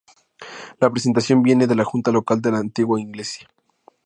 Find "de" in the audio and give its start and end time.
1.67-1.75, 2.41-2.49